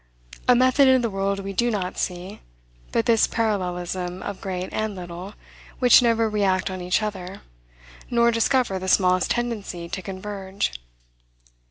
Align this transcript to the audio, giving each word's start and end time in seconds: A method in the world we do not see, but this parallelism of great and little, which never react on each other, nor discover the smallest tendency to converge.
A 0.47 0.55
method 0.55 0.87
in 0.87 1.03
the 1.03 1.11
world 1.11 1.41
we 1.41 1.53
do 1.53 1.69
not 1.69 1.95
see, 1.99 2.41
but 2.91 3.05
this 3.05 3.27
parallelism 3.27 4.23
of 4.23 4.41
great 4.41 4.69
and 4.73 4.95
little, 4.95 5.35
which 5.77 6.01
never 6.01 6.27
react 6.27 6.71
on 6.71 6.81
each 6.81 7.03
other, 7.03 7.41
nor 8.09 8.31
discover 8.31 8.79
the 8.79 8.87
smallest 8.87 9.29
tendency 9.29 9.87
to 9.89 10.01
converge. 10.01 10.73